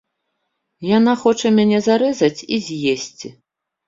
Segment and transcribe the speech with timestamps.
[0.97, 3.27] Яна хоча мяне зарэзаць і з'есці.